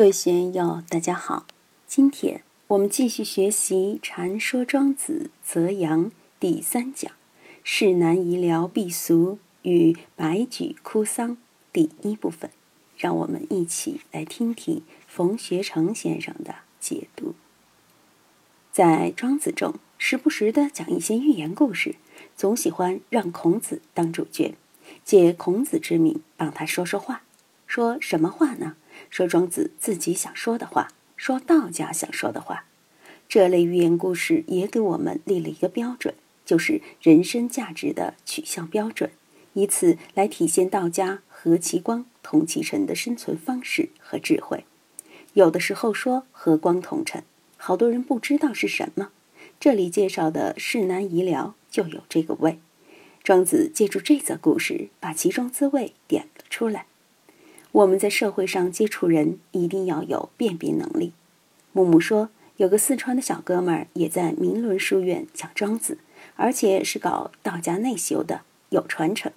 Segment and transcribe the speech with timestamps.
[0.00, 1.44] 各位学友，大家好！
[1.86, 6.06] 今天我们继续学习《禅说庄子·泽阳》
[6.40, 7.12] 第三讲
[7.62, 11.36] “世难遗疗避俗与白举哭丧”
[11.70, 12.50] 第一部分，
[12.96, 17.34] 让我们一起来听听冯学成先生的解读。
[18.72, 21.96] 在庄子中，时不时的讲一些寓言故事，
[22.34, 24.54] 总喜欢让孔子当主角，
[25.04, 27.24] 借孔子之名帮他说说话。
[27.66, 28.76] 说什么话呢？
[29.10, 32.64] 说庄子自己想说的话，说道家想说的话。
[33.28, 36.14] 这类寓言故事也给我们立了一个标准，
[36.46, 39.10] 就是人生价值的取向标准，
[39.52, 44.64] 以此来体现道家和其光同其尘的生存方式和智慧。
[45.34, 47.22] 有的时候说和光同尘，
[47.56, 49.10] 好多人不知道是什么。
[49.60, 52.58] 这里介绍的世难遗疗就有这个味。
[53.22, 56.86] 庄子借助这则故事，把其中滋味点了出来。
[57.72, 61.12] 我们在社会上接触人，一定要有辨别能力。
[61.72, 65.98] 木木说，有个四川的小哥们儿也在明伦书院讲庄子，
[66.34, 69.30] 而且是搞道家内修的，有传承。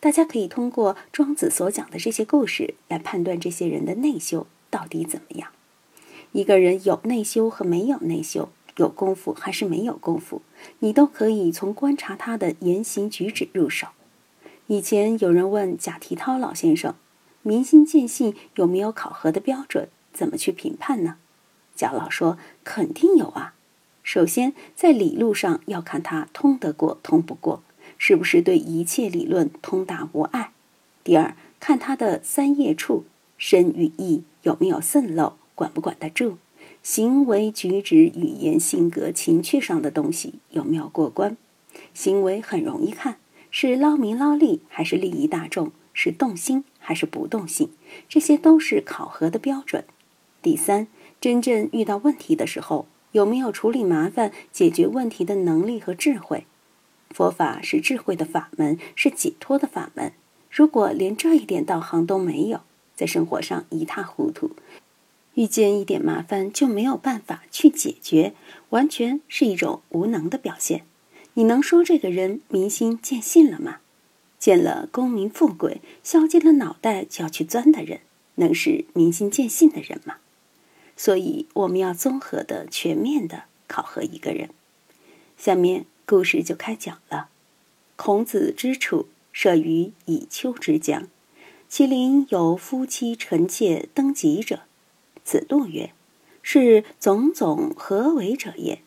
[0.00, 5.50] 大家可以通过庄子所讲的这些故事来判断这些人的内修到底怎么样。
[6.32, 10.42] 一个人有内修和没有内修，有功夫还是没有功夫，
[10.80, 13.86] 你都可以从观察他的言行举止入手。
[14.66, 16.96] 以前有人问贾提涛老先生。
[17.46, 19.88] 明心见性有没有考核的标准？
[20.12, 21.16] 怎么去评判呢？
[21.76, 23.54] 贾老说：“肯定有啊。
[24.02, 27.62] 首先，在理路上要看他通得过通不过，
[27.98, 30.50] 是不是对一切理论通达无碍。
[31.04, 33.04] 第二，看他的三业处，
[33.38, 36.38] 身与意有没有渗漏，管不管得住；
[36.82, 41.36] 行为举止、语言、性格、情趣上的东西有没有过关。
[41.94, 43.18] 行为很容易看，
[43.52, 45.70] 是捞名捞利还是利益大众？
[45.96, 47.70] 是动心。”还是不动心，
[48.08, 49.84] 这些都是考核的标准。
[50.40, 50.86] 第三，
[51.20, 56.46] 真正遇到问题的时候，有没有处理麻烦、解决问题的能力和智慧？
[57.10, 60.12] 佛法是智慧的法门，是解脱的法门。
[60.48, 62.60] 如果连这一点道行都没有，
[62.94, 64.52] 在生活上一塌糊涂，
[65.34, 68.34] 遇见一点麻烦就没有办法去解决，
[68.68, 70.84] 完全是一种无能的表现。
[71.34, 73.78] 你能说这个人明心见性了吗？
[74.38, 78.00] 见了功名富贵，削尖了脑袋就要去钻的人，
[78.36, 80.16] 能是明心见性的人吗？
[80.96, 84.50] 所以我们要综合的、全面的考核一个人。
[85.36, 87.28] 下面故事就开讲了。
[87.96, 91.08] 孔子之处，设于以丘之江，
[91.68, 94.60] 其邻有夫妻臣妾登极者。
[95.24, 95.90] 子路曰
[96.40, 98.80] ：“是种种何为者也？”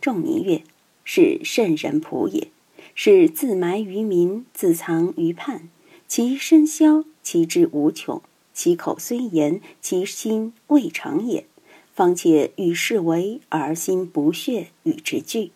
[0.00, 0.62] 仲尼曰
[1.04, 2.48] ：“是圣人仆也。”
[2.94, 5.68] 是自埋于民，自藏于畔。
[6.06, 8.22] 其身消，其志无穷。
[8.52, 11.44] 其口虽言，其心未尝也。
[11.92, 15.50] 方且与世为，而心不屑与之俱，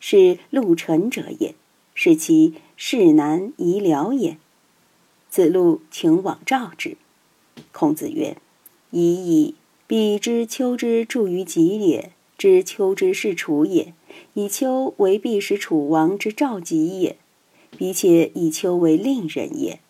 [0.00, 1.54] 是路臣者也。
[1.94, 4.38] 是其事难移了也。
[5.28, 6.96] 子路请往召之。
[7.70, 8.36] 孔子曰
[8.90, 9.54] ：“已矣。
[9.86, 13.92] 彼知丘之助于己也，知丘之是楚也。”
[14.34, 17.16] 以丘为必使楚王之召集也，
[17.76, 19.80] 彼且以丘为令人也。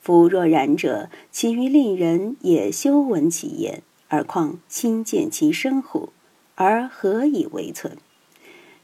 [0.00, 6.10] 夫若然者，其余令人也修闻其言，而况亲见其身乎？
[6.56, 7.96] 而何以为存？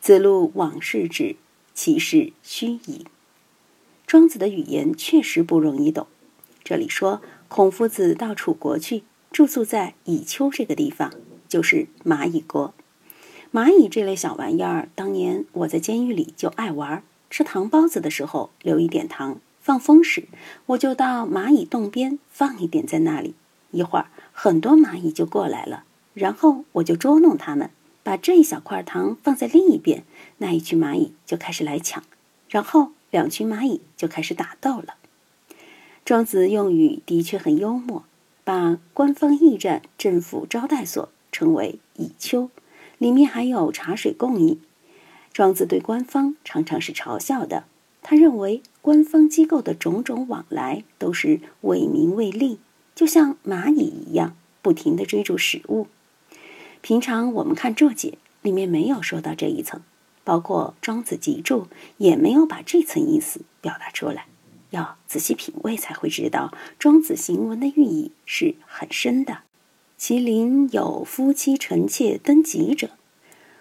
[0.01, 1.37] 子路往视之，
[1.75, 3.05] 其事虚矣。
[4.07, 6.07] 庄子的语言确实不容易懂。
[6.65, 11.13] 这里说，孔夫子到楚国去，住宿在以丘这个地方，
[11.49, 12.73] 就是蚂蚁国。
[13.53, 17.03] 蚂蚁这类小玩意儿，当年我在监狱里就爱玩。
[17.31, 20.29] 吃糖包子的时候留一点糖，放风时
[20.67, 23.35] 我就到蚂蚁洞边放一点在那里。
[23.73, 25.83] 一会儿很多蚂蚁就过来了，
[26.15, 27.71] 然后我就捉弄它们，
[28.05, 30.05] 把这一小块糖放在另一边，
[30.39, 32.05] 那一群蚂蚁就开始来抢，
[32.49, 34.95] 然后两群蚂蚁就开始打斗了。
[36.05, 38.05] 庄子用语的确很幽默，
[38.45, 42.49] 把官方驿站、政府招待所称为蚁丘。
[43.01, 44.61] 里面还有茶水供应。
[45.33, 47.65] 庄子对官方常常是嘲笑的，
[48.03, 52.59] 他认为官方机构的种种往来都是为民为利，
[52.95, 55.87] 就像蚂蚁一样，不停地追逐食物。
[56.83, 59.81] 平常我们看注解，里面没有说到这一层，
[60.23, 64.27] 包括庄子集注也没有把这层意思表达出来。
[64.69, 69.39] 要仔细品味才会知道，庄子行文的寓意是很深的。
[70.01, 72.89] 其邻有夫妻臣妾登极者，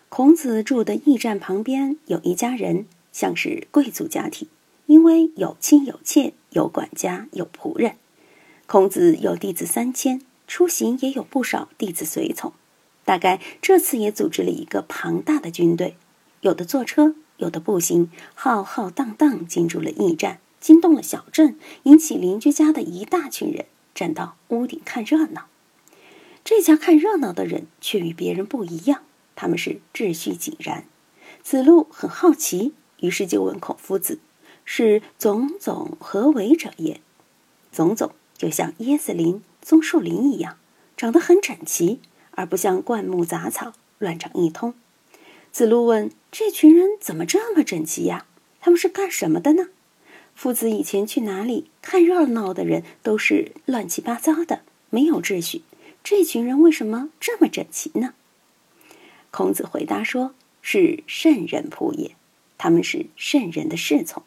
[0.08, 4.48] 孔子住的驿站旁边有一家人，像是贵族家庭，
[4.86, 7.98] 因为有妻有妾，有管家有仆人。
[8.68, 12.54] 孔子有弟子三千，出行也有不少弟子随从。
[13.04, 15.98] 大概这次也组织了一个庞大的军队，
[16.40, 25.48] 有的坐车，有的步行，浩浩荡荡进入了驿站，惊动了小镇，引起邻居家的一大群人站到屋顶看热闹。
[26.44, 29.04] 这家看热闹的人却与别人不一样，
[29.36, 30.86] 他们是秩序井然。
[31.44, 34.20] 子路很好奇，于是就问孔夫子
[34.66, 37.02] ：“是总总何为者也？”
[37.72, 40.58] 总总就像椰子林、棕树林一样，
[40.98, 42.00] 长得很整齐。
[42.32, 44.74] 而不像灌木杂草乱长一通。
[45.52, 48.28] 子路问：“这群人怎么这么整齐呀？
[48.62, 49.68] 他们是干什么的呢？”
[50.34, 55.64] 夫子以前去哪里看热闹的人都是乱七八糟的，没有秩序。
[56.04, 58.14] 这群人为什么这么整齐呢？
[59.32, 62.16] 孔子回答说：“是圣人仆也，
[62.58, 64.24] 他们是圣人的侍从。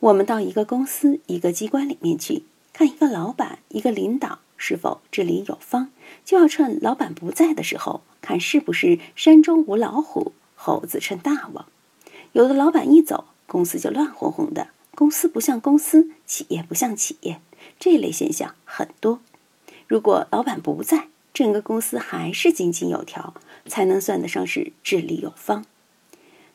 [0.00, 2.42] 我们到一个公司、一个机关里面去
[2.72, 5.90] 看一个老板、一个领导。”是否治理有方，
[6.24, 11.66] 就要趁老板不在的时候，看是不是山中无老虎，猴子称大王。
[12.30, 17.40] 有的老板一走，公司就乱哄哄的，公司不像公司，企业不像企业，
[17.80, 19.18] 这类现象很多。
[19.92, 23.34] 如果老板不在，整个公司还是井井有条，
[23.66, 25.66] 才能算得上是治理有方。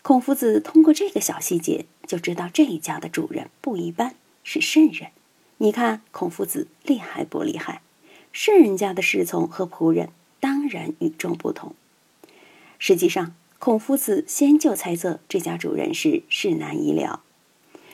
[0.02, 5.12] 孔夫子通过这个小细节，就知道这一家的主人不一般，是圣人。
[5.58, 7.84] 你看孔夫子厉害不厉害？
[8.34, 10.10] 圣人家的侍从和仆人
[10.40, 11.76] 当然与众不同。
[12.80, 17.20] 实际上，孔夫子先就猜测这家主人是世南夷僚。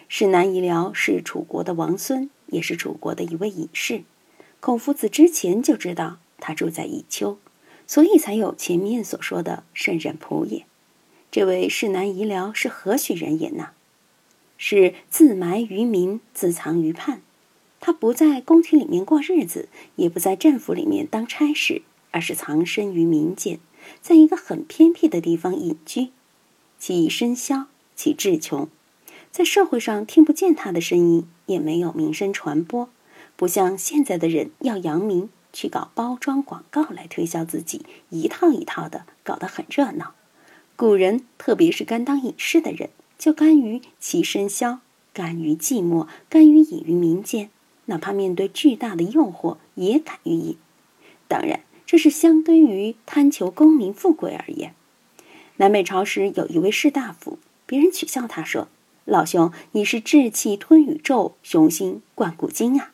[0.07, 4.04] 世南夷僚是楚国的王孙，也是楚国的一位隐士。
[4.65, 7.38] 孔夫子之前就知道他住在宜丘，
[7.86, 10.65] 所以才有前面所说的圣人仆也。
[11.30, 13.71] 这位世南夷僚是何许人也呢？
[14.57, 17.21] 是自埋于民，自藏于畔。
[17.81, 19.68] 他不在宫廷里面过日子，
[19.98, 21.81] 也不在政府里面当差事，
[22.12, 23.60] 而是藏身于民间，
[24.01, 26.12] 在一个很偏僻的地方隐居。
[26.80, 27.65] 其身消，
[27.98, 28.69] 其志穷，
[29.30, 32.88] 在社会上听不见他的声音，也没有名声传播，
[33.35, 40.13] 不像现在的人要扬名，去搞包装广告来推销自己，一套一套的搞得很热闹。
[40.75, 44.80] 古人，特别是甘当隐士的人，就甘于其身消，
[45.13, 47.50] 甘于寂寞，甘于隐于民间。
[47.85, 50.57] 哪怕面对巨大的诱惑，也敢于隐。
[51.27, 54.74] 当然，这是相对于贪求功名富贵而言。
[55.57, 58.69] 南北朝时有一位士大夫，别人取笑他说
[59.06, 62.93] ：“老兄，你是志气吞宇宙，雄心贯古今啊！”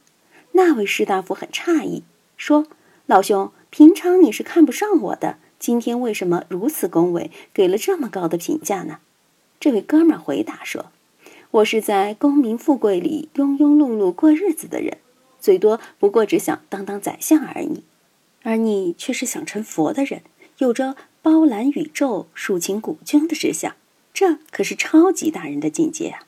[0.60, 2.04] 那位士大夫很诧异，
[2.36, 2.68] 说
[3.08, 8.98] ：“老兄，平常你是看不上我的，今天为什么如此恭维，给了这么高的评价呢？”
[9.58, 10.92] 这位哥们儿回答说。
[11.52, 14.98] 我是在功名富贵里庸庸碌碌过日子的人，
[15.40, 17.86] 最多不过只想当当宰相而已，
[18.44, 20.24] 而你却是想成佛的人，
[20.58, 23.78] 有着包揽宇宙、抒情古今的志向，
[24.14, 26.28] 这可是超级大人的境界啊！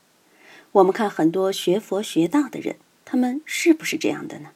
[0.72, 2.76] 我们看很多学佛学道的人，
[3.12, 4.52] 他们是不是这样的呢？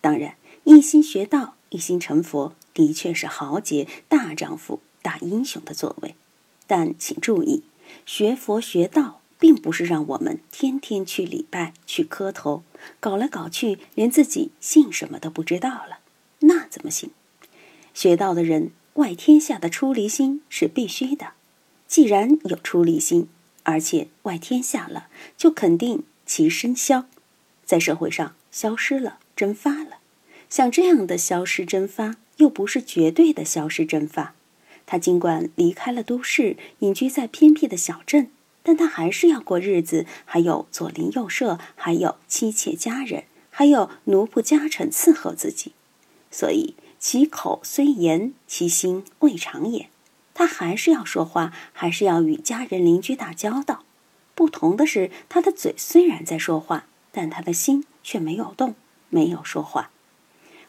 [0.00, 6.14] 当然，一心学道、一心成佛，的确是豪杰、大丈夫、大英雄的作为，
[6.66, 7.62] 但请注意，
[8.06, 9.20] 学佛学道。
[9.38, 12.62] 并不是让我们天天去礼拜、去磕头，
[12.98, 15.98] 搞来搞去，连自己姓什么都不知道了，
[16.38, 17.10] 那怎么行？
[17.92, 21.32] 学道的人，外天下的出离心是必须的。
[21.86, 23.28] 既然有出离心，
[23.64, 27.04] 而且外天下了，就肯定其身消，
[27.64, 29.98] 在社会上消失了、蒸发了。
[30.48, 34.34] 像这样的消失蒸发，又不是绝对的消失蒸发。
[34.86, 38.30] 他尽管离开了都市，隐居在偏僻的小镇。
[38.66, 45.72] 但他还是要过日子，还有左邻右舍，还有妻妾家人，还有奴仆家臣伺候自己，
[46.30, 49.90] 所以其口虽言，其心未尝也。
[50.32, 53.84] 他还是要说话，还是要与家人邻居打交道。
[54.34, 58.74] 不同的是，他的嘴虽然在说话，但他的心却没有动，
[59.08, 59.90] 没有说话。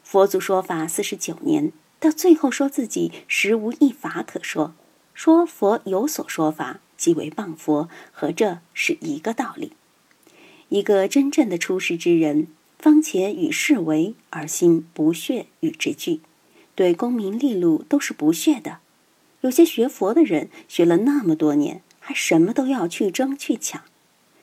[0.02, 4.72] 佛祖说法四十九年，到最后说自己实无一法可说，
[5.12, 6.80] 说佛有所说法。
[6.96, 9.72] 即为谤佛，和这是一个道理。
[10.70, 12.46] 一个真正的出世之人，
[12.78, 16.22] 方且与世为，而心不屑与之俱，
[16.74, 18.78] 对功名利禄都是不屑的。
[19.42, 23.82] 有些学佛的人，学了那么多年，还什么都要去争去抢。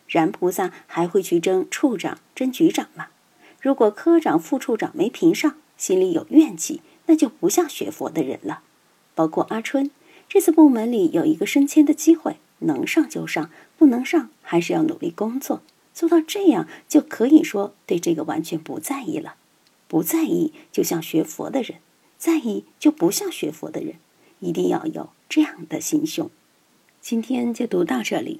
[0.08, 3.08] 然菩萨还会去争处长、争局长吗？
[3.62, 8.62] 如果科长、副处长没评上，心里有怨气，那就不像学佛的人了。
[9.16, 9.90] 包括阿春，
[10.28, 12.38] 这次部门里有一个升迁的机会。
[12.60, 15.62] 能上就上，不能上还是要努力工作，
[15.94, 19.36] 做到这样就可以说对这个完全不在意了。
[19.90, 21.80] 不在意就像学佛的人，
[22.18, 23.96] 在意就不像学佛的人。
[24.40, 26.30] 一定要有这样的心胸。
[27.02, 28.40] 今天就读到这里，